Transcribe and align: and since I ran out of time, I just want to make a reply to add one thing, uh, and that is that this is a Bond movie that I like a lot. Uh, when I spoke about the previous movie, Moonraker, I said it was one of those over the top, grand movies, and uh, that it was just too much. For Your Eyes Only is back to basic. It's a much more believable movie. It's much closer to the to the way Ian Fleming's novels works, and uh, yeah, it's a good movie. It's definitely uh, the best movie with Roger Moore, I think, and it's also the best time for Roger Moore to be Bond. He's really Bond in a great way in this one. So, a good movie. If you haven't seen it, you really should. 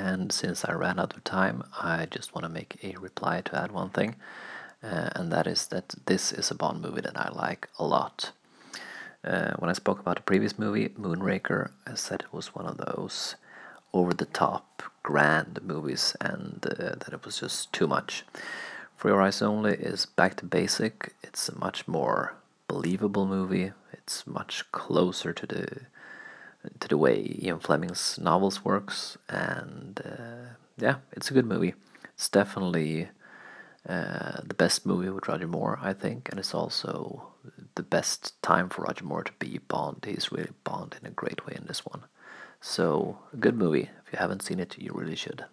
and 0.00 0.32
since 0.32 0.64
I 0.64 0.72
ran 0.72 0.98
out 0.98 1.14
of 1.14 1.24
time, 1.24 1.62
I 1.78 2.06
just 2.06 2.34
want 2.34 2.44
to 2.44 2.48
make 2.48 2.78
a 2.82 2.96
reply 2.98 3.42
to 3.42 3.62
add 3.62 3.70
one 3.70 3.90
thing, 3.90 4.16
uh, 4.82 5.10
and 5.14 5.30
that 5.30 5.46
is 5.46 5.66
that 5.66 5.94
this 6.06 6.32
is 6.32 6.50
a 6.50 6.54
Bond 6.54 6.80
movie 6.80 7.02
that 7.02 7.20
I 7.20 7.28
like 7.28 7.68
a 7.78 7.84
lot. 7.84 8.32
Uh, 9.22 9.52
when 9.58 9.68
I 9.68 9.74
spoke 9.74 10.00
about 10.00 10.16
the 10.16 10.22
previous 10.22 10.58
movie, 10.58 10.88
Moonraker, 10.88 11.72
I 11.86 11.94
said 11.94 12.20
it 12.22 12.32
was 12.32 12.54
one 12.54 12.66
of 12.66 12.78
those 12.78 13.36
over 13.92 14.14
the 14.14 14.24
top, 14.24 14.82
grand 15.02 15.60
movies, 15.62 16.16
and 16.20 16.64
uh, 16.64 16.96
that 17.00 17.12
it 17.12 17.26
was 17.26 17.40
just 17.40 17.70
too 17.72 17.86
much. 17.86 18.24
For 18.96 19.08
Your 19.08 19.20
Eyes 19.20 19.42
Only 19.42 19.74
is 19.74 20.06
back 20.06 20.36
to 20.36 20.46
basic. 20.46 21.14
It's 21.22 21.48
a 21.50 21.58
much 21.58 21.86
more 21.86 22.34
believable 22.68 23.26
movie. 23.26 23.72
It's 23.92 24.26
much 24.26 24.64
closer 24.72 25.34
to 25.34 25.46
the 25.46 25.66
to 26.80 26.88
the 26.88 26.96
way 26.96 27.38
Ian 27.42 27.60
Fleming's 27.60 28.18
novels 28.18 28.64
works, 28.64 29.16
and 29.28 30.00
uh, 30.04 30.54
yeah, 30.76 30.96
it's 31.12 31.30
a 31.30 31.34
good 31.34 31.46
movie. 31.46 31.74
It's 32.14 32.28
definitely 32.28 33.08
uh, 33.88 34.40
the 34.44 34.54
best 34.54 34.84
movie 34.84 35.08
with 35.08 35.28
Roger 35.28 35.48
Moore, 35.48 35.78
I 35.80 35.92
think, 35.92 36.28
and 36.28 36.38
it's 36.38 36.54
also 36.54 37.28
the 37.74 37.82
best 37.82 38.40
time 38.42 38.68
for 38.68 38.82
Roger 38.82 39.04
Moore 39.04 39.24
to 39.24 39.32
be 39.38 39.58
Bond. 39.58 40.04
He's 40.06 40.32
really 40.32 40.50
Bond 40.64 40.96
in 41.00 41.06
a 41.06 41.10
great 41.10 41.46
way 41.46 41.54
in 41.56 41.66
this 41.66 41.86
one. 41.86 42.02
So, 42.60 43.18
a 43.32 43.36
good 43.36 43.56
movie. 43.56 43.88
If 44.06 44.12
you 44.12 44.18
haven't 44.18 44.42
seen 44.42 44.60
it, 44.60 44.76
you 44.76 44.92
really 44.94 45.16
should. 45.16 45.46